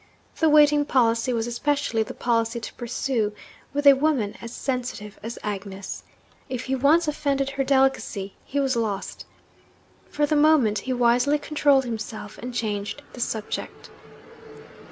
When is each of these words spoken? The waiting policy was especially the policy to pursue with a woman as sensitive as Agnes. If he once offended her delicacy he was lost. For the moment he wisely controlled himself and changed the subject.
The 0.39 0.49
waiting 0.49 0.83
policy 0.83 1.31
was 1.31 1.45
especially 1.45 2.01
the 2.01 2.15
policy 2.15 2.59
to 2.59 2.73
pursue 2.73 3.33
with 3.71 3.85
a 3.85 3.93
woman 3.93 4.35
as 4.41 4.51
sensitive 4.51 5.19
as 5.21 5.37
Agnes. 5.43 6.01
If 6.49 6.63
he 6.63 6.73
once 6.75 7.07
offended 7.07 7.51
her 7.51 7.63
delicacy 7.63 8.33
he 8.43 8.59
was 8.59 8.75
lost. 8.75 9.25
For 10.09 10.25
the 10.25 10.35
moment 10.35 10.79
he 10.79 10.91
wisely 10.93 11.37
controlled 11.37 11.85
himself 11.85 12.39
and 12.39 12.51
changed 12.51 13.03
the 13.13 13.21
subject. 13.21 13.91